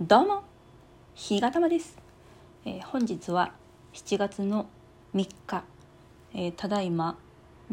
[0.00, 0.44] どうも
[1.16, 1.98] 日がたまです、
[2.64, 3.52] えー本日は
[3.92, 4.68] 7月の
[5.12, 5.64] 3日、
[6.32, 7.18] えーただいま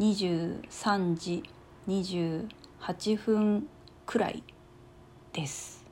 [0.00, 1.44] 23時
[1.86, 3.68] 28分
[4.06, 4.42] くらい
[5.32, 5.84] です、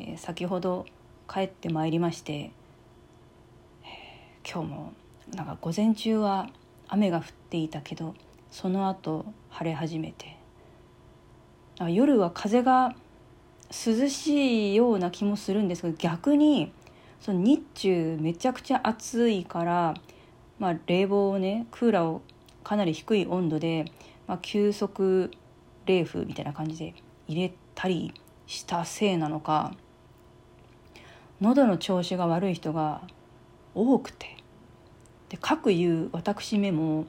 [0.00, 0.84] えー先ほど
[1.32, 4.92] 帰ってまいりまして、えー今日も
[5.32, 6.48] なんか午前中は
[6.88, 8.16] 雨が降っていたけど
[8.50, 10.38] その後晴れ始めて
[11.78, 12.96] あ夜は風が
[13.70, 16.72] 涼しいような気もするんですけど逆に
[17.20, 19.94] その日中めちゃくちゃ暑いから、
[20.58, 22.22] まあ、冷房をねクーラーを
[22.64, 23.84] かなり低い温度で、
[24.26, 25.30] まあ、急速
[25.86, 26.94] 冷風みたいな感じで
[27.28, 28.12] 入れたり
[28.46, 29.72] したせいなのか
[31.40, 33.02] 喉の調子が悪い人が
[33.74, 34.36] 多くて
[35.28, 37.06] で各言う私めも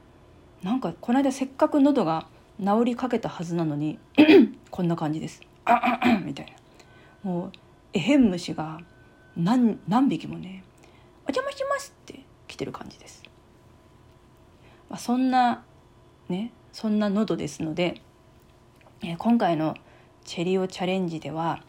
[0.62, 2.28] なんかこの間せっかく喉が
[2.60, 3.98] 治りかけたはずなのに
[4.70, 5.51] こんな感じです。
[6.24, 7.30] みたいな。
[7.30, 7.52] もう
[7.92, 8.80] エヘン虫が
[9.36, 10.64] 何何匹もね
[11.26, 13.22] 「お邪魔します」って来てる感じです、
[14.90, 15.62] まあ、そんな
[16.28, 18.00] ねそんな喉ですので、
[19.02, 19.74] えー今回の
[20.24, 21.62] チェリオチャレンジでは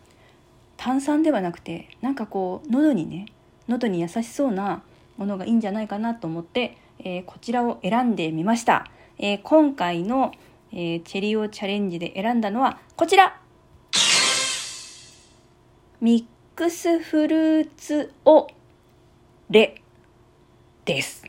[0.77, 3.25] 炭酸ではなくてなんかこう喉にね
[3.67, 4.83] 喉に優しそうな
[5.17, 10.31] ものがいいんじゃないかなと思って、えーこちらを選んでみました、えー今回の、
[10.71, 13.42] えチェリオチャレンジで選んだのはこちら。
[16.03, 18.47] ミックスフルーツオ
[19.49, 19.81] レ
[20.83, 21.23] です。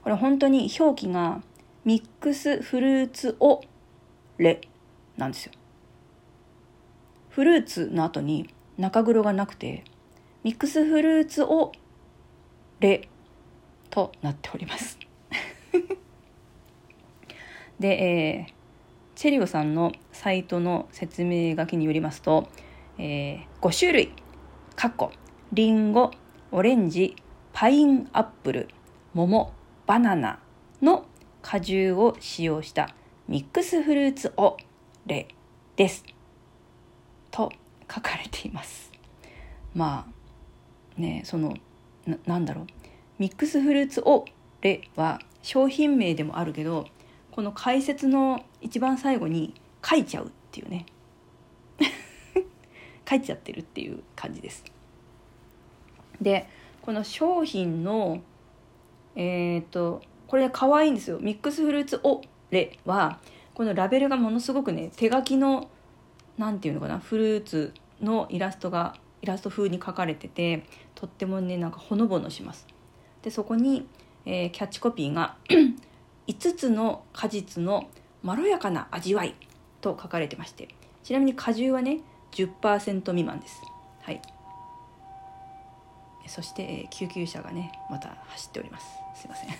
[0.00, 1.42] これ本当に表記が
[1.84, 3.60] ミックスフルーツオ
[4.38, 4.60] レ
[5.16, 5.52] なんですよ。
[7.30, 8.48] フルーツの後に
[8.78, 9.82] 中黒がなくて
[10.44, 11.72] ミックスフルーツオ
[12.78, 13.08] レ
[13.90, 15.00] となっております。
[17.80, 18.62] で、えー
[19.14, 22.48] チェリオさんのサイトの説明書きによりますと、
[22.98, 24.12] えー5種類。
[24.76, 25.12] かっこ
[25.52, 26.10] リンゴ
[26.50, 27.14] オレンジ
[27.52, 28.68] パインアップル
[29.14, 29.52] 桃
[29.86, 30.38] バナナ
[30.80, 31.04] の
[31.42, 32.94] 果汁を使用した
[33.28, 34.56] ミックスフルーツオ
[35.06, 35.28] レ
[35.76, 36.04] です。
[37.30, 37.52] と
[37.92, 38.90] 書かれています。
[39.74, 40.06] ま
[40.98, 41.54] あねその
[42.06, 42.66] ななんだろう。
[43.18, 44.24] ミックスフルーツオ
[44.60, 46.86] レは商品名でもあるけど
[47.30, 49.54] この解説の一番最後に
[49.84, 50.86] 書いちゃうっていうね。
[53.08, 54.64] 書いちゃってるっていう感じです。
[56.20, 56.48] で
[56.82, 58.22] この商品の
[59.14, 61.18] えっ、とこれ可愛いんですよ。
[61.20, 63.18] ミックスフルーツオレは
[63.54, 65.68] このラベルがものすごくね手書きの
[66.38, 70.64] なんていうのかなフルーツのイラストがイラスト風に描かれてて
[70.94, 72.66] とってもねなんかほのぼのします。
[73.22, 73.86] でそこに、
[74.24, 75.36] えーキャッチコピーが
[76.26, 77.88] 5つの果実の
[78.22, 79.34] まろやかな味わい
[79.80, 80.68] と書かれてまして。
[81.02, 82.00] ちなみに果汁はね
[82.32, 83.62] 10%未満です。
[84.02, 84.20] はい。
[86.26, 88.86] そして、えー救急車がねまた走っております。
[89.14, 89.50] すいません。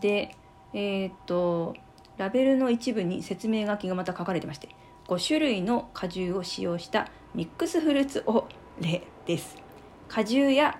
[0.00, 0.34] で
[0.72, 1.74] えーっと
[2.16, 4.68] ラベルの一部に説明書きがまた書かれてまして
[5.06, 8.46] 5種類の果汁を使用したミックスフルーツオ
[8.80, 9.56] レです。
[10.08, 10.78] 果汁や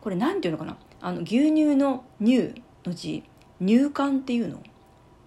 [0.00, 0.76] これなんていうのかな？
[1.00, 2.54] あの牛乳の乳
[2.84, 3.24] の字。
[3.60, 4.62] 乳管っていうの？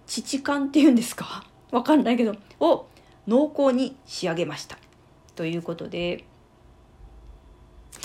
[0.06, 1.44] 乳管っていうんですか？
[1.70, 2.34] わかんないけど。
[2.60, 2.86] を
[3.26, 4.78] 濃厚に仕上げました。
[5.34, 6.24] ということで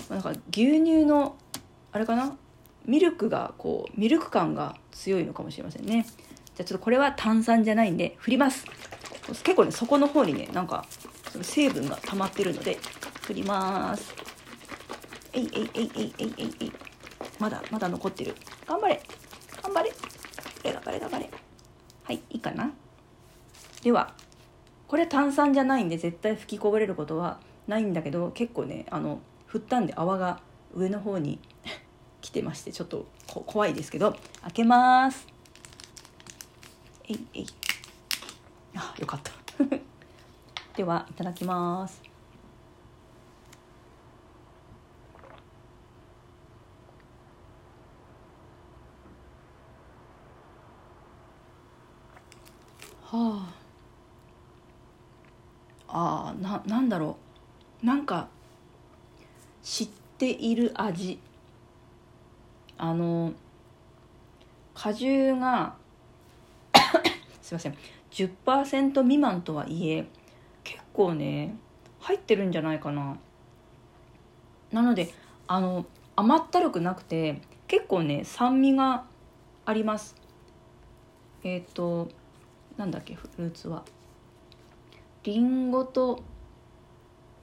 [0.10, 1.36] なんか牛乳の
[1.92, 2.38] あれかな？
[2.86, 6.06] ミルクがこうミルク感が強いのかもしれませんね。
[6.56, 8.66] じゃあちょっとこれは炭酸じゃないんで振ります。
[9.44, 10.86] 結構ね底の方にねなんか
[11.42, 12.78] 成分が溜まってるので
[13.24, 14.14] 振ります。
[15.34, 16.72] えいえいえいえいえいえいえい。
[17.40, 18.36] まだまだ残ってる。
[18.68, 19.02] 頑張れ。
[19.62, 19.92] 頑張れ。
[20.64, 21.30] 頑張れ頑張れ。
[22.04, 22.72] はいいいかな？
[23.82, 24.14] では
[24.88, 30.42] これ炭酸じゃないんで絶対吹きこぼれることはないんだけど結構ねあの振ったんで泡が
[30.74, 31.40] 上の方に
[32.22, 35.28] 来てましてちょっと怖いですけど開けます。
[37.08, 37.46] えいえい。
[38.76, 39.32] あよかった。
[40.76, 42.02] ではいただきます。
[53.04, 53.65] はあ。
[55.98, 57.16] あーななんだろ
[57.82, 57.86] う。
[57.86, 58.28] なんか
[59.64, 59.88] 知っ
[60.18, 61.20] ている味。
[62.78, 63.32] あの
[64.74, 65.76] 果汁が
[67.42, 67.78] すいません。
[68.12, 70.06] 10%未満とはいえ
[70.66, 71.56] 結構ね
[72.02, 73.16] 入ってるんじゃないかな。
[74.74, 75.14] なので
[75.48, 75.86] あの
[76.18, 79.06] 甘ったるくなくて結構ね酸味が
[79.64, 80.14] あります。
[81.46, 82.10] えっ、と
[82.76, 83.86] なんだっけフルーツは。
[85.26, 86.22] りんごと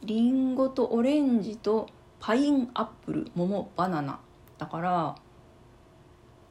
[0.05, 1.89] リンゴとオレンジと
[2.21, 4.21] パインアップル桃バナナ。
[4.57, 5.17] だから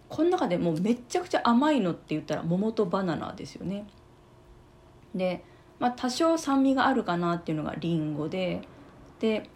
[0.09, 3.85] この中でもうめっちゃくちゃ甘いのって言ったら桃とバナナですよね。
[5.15, 5.45] で、
[5.79, 8.61] まあ、多少酸味があるかなっていうのがリンゴで
[9.21, 9.49] で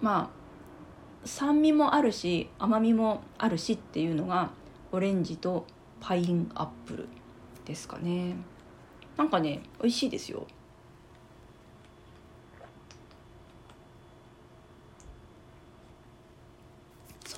[0.00, 4.50] まあ酸味もあるし甘みもあるしっていうのが
[4.92, 5.66] オレンジと
[6.00, 7.08] パインアップル
[7.64, 8.36] ですかね。
[9.16, 10.46] なんかね美味しいですよ。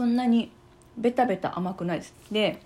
[0.00, 0.50] そんなに
[0.96, 2.14] ベタベタ甘くないです。
[2.32, 2.62] で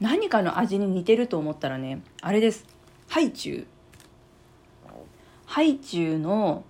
[0.00, 2.64] 何かの味に似てると思ったらねあれです。
[3.06, 3.66] ハイチュウ
[5.44, 6.64] ハイチュウの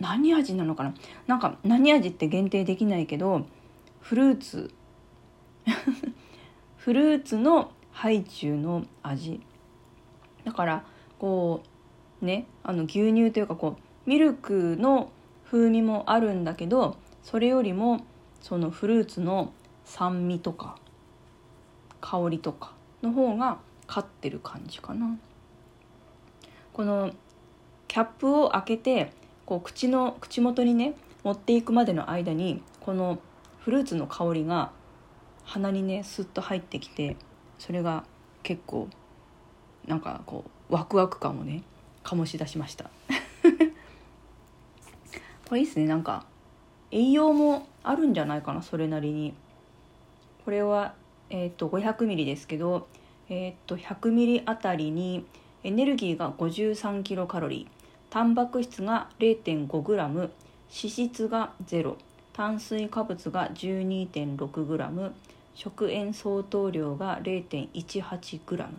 [0.00, 0.94] 何味なのかな？
[1.26, 3.44] なんか何味って限定できないけど
[4.00, 4.70] フルーツ。
[6.78, 9.42] フルーツのハイチュウの味。
[10.44, 10.84] だから
[11.18, 11.60] こ
[12.22, 13.76] うねあの牛乳というかこ
[14.06, 15.10] うミルクの
[15.44, 18.00] 風味もあるんだけどそれよりも
[18.46, 19.52] そのフルーツの
[19.84, 20.76] 酸味とか
[22.00, 23.58] 香りとかの方が
[23.88, 25.18] 勝ってる感じかな。
[26.72, 27.10] この
[27.88, 29.12] キャップを開けて
[29.46, 30.94] こう口の口元にね
[31.24, 33.18] 持っていくまでの間にこの
[33.58, 34.70] フルーツの香りが
[35.42, 37.16] 鼻にねスッと入ってきて
[37.58, 38.04] それが
[38.44, 38.88] 結構
[39.88, 41.64] なんかこうワクワク感をね
[42.04, 42.92] 醸し出しました
[45.48, 46.26] これいいっすねなんか
[46.90, 49.34] 栄養もあるんじゃないかなそれなりに。
[50.44, 50.94] これは、
[51.28, 52.86] えーと、500ミリですけど、
[53.28, 55.26] えーと、100ミリあたりに
[55.64, 57.76] エネルギーが53キロカロリー
[58.10, 60.30] タンパク質が0.5グラム
[60.70, 61.96] 脂質が0
[62.32, 65.12] 炭水化物が12.6グラム
[65.54, 68.78] 食塩相当量が0.18グラム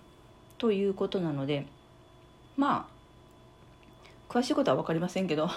[0.58, 1.66] ということなので
[2.56, 2.98] まあ
[4.32, 5.50] 詳しいことは分かりませんけど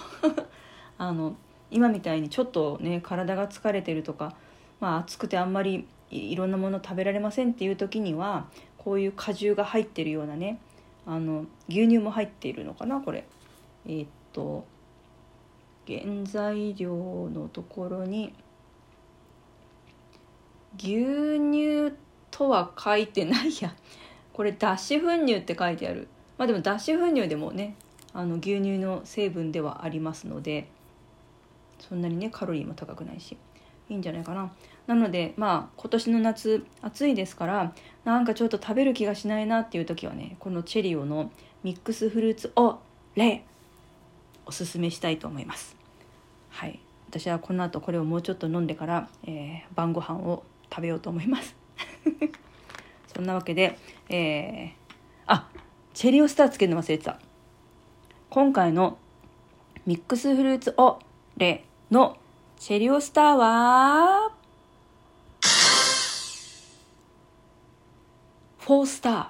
[0.98, 1.36] あの
[1.70, 4.34] 今みたいにちょっとね体が疲れてるとか、
[4.80, 8.46] まあ、暑くてあんまりいろんなもの食べられませんっていう時には
[8.78, 10.58] こういう果汁が入ってるようなね
[11.06, 13.26] あの牛乳も入っているのかなこれ。
[13.86, 14.66] えー、っと
[15.86, 18.34] 原材料のところに
[20.76, 21.92] 牛乳
[22.30, 23.74] とは書いてないや。
[24.32, 26.08] これ脱脂粉乳って書いてある。
[26.38, 27.76] まあでも脱脂粉乳でもね
[28.12, 30.68] あの牛乳の成分ではありますので
[31.80, 33.36] そんなにねカロリーも高くないし。
[33.90, 34.52] いいんじゃないかな。
[34.86, 37.74] なのでまあ今年の夏暑いですから
[38.04, 41.30] なんかちょっと食べる気がしないなっていう時はねこのチェリオの
[41.62, 42.78] ミックスフルーツオ
[43.16, 43.44] レ
[44.46, 45.76] おすすめしたいと思います。
[46.48, 46.80] はい。
[47.08, 51.56] 私はこの後これをもうちょっと飲んでから、えー、晩ご飯を食べようと思います。
[53.12, 53.76] そんなわけで、
[54.08, 54.70] えー、
[55.26, 55.48] あ
[55.92, 57.18] チェリオスターつけるの忘れてた。
[58.28, 58.98] 今回の
[59.86, 61.00] ミックスフルーツオ
[61.36, 62.16] レの
[62.56, 64.32] チェリオスターは、
[68.60, 69.26] 4スター。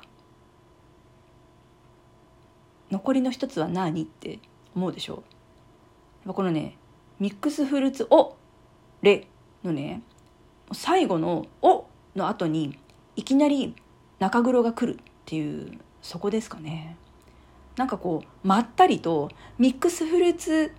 [2.90, 4.40] 残りの一つは何って
[4.74, 5.22] 思うでしょ
[6.26, 6.32] う？
[6.34, 6.76] このね、
[7.18, 8.36] ミックスフルーツオ
[9.00, 9.26] レ
[9.64, 10.02] のね、
[10.72, 12.78] 最後のおの後に
[13.16, 13.74] いきなり
[14.18, 16.96] 中黒が来るっていうそこですかね。
[17.76, 20.72] なんかこうまったりとミックスフルーツ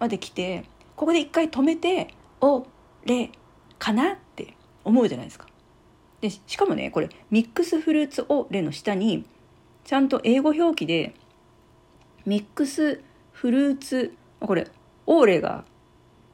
[0.00, 0.64] まで来て
[0.96, 2.66] ここで一回止めて「お
[3.04, 3.30] れ
[3.78, 5.46] かな?」って思うじゃないですか。
[6.20, 9.26] でしかもねこれミックスフルーツオレの下に
[9.84, 11.14] ちゃんと英語表記で
[12.24, 14.66] ミックスフルーツこれ
[15.06, 15.64] オーレが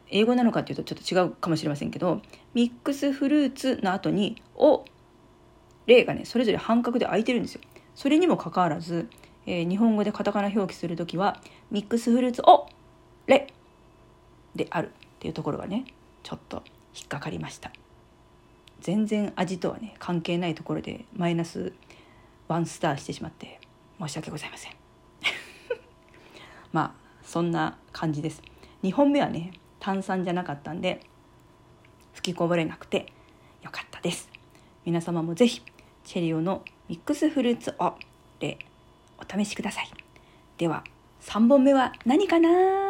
[0.08, 2.20] 英語なのかっていうとちょっと違うかもしれませんけど
[2.54, 4.84] ミックスフルーツの後に「お」
[5.86, 7.60] 「レ」がねそれぞれ半角で空いてるんですよ。
[7.94, 9.08] それにもかかわらず、
[9.46, 11.40] えー、日本語でカタカナ表記する時は
[11.70, 12.68] ミックスフルーツ「お」
[13.26, 13.48] 「レ」
[14.60, 14.90] であるっ
[15.20, 15.86] ていうところがね
[16.22, 16.62] ちょっと
[16.94, 17.72] 引っかかりました。
[18.80, 21.72] 全然味とはね関係ないところでマイナス
[22.48, 23.60] ワンスターしてしまって
[23.98, 24.72] 申し訳ございません。
[26.72, 28.42] まあそんな感じです。
[28.82, 31.00] 2本目はね炭酸じゃなかったんで
[32.12, 33.12] 吹きこぼれなくて
[33.62, 34.28] よかったです。
[34.84, 35.62] 皆様も是非
[36.04, 37.94] チェリオのミックスフルーツを
[38.40, 38.58] で
[39.18, 39.90] お試しください。
[40.58, 40.84] では
[41.22, 42.89] 3本目は何かな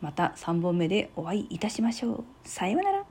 [0.00, 2.24] また3本目でお会いいたしましょう。
[2.44, 3.05] さようなら。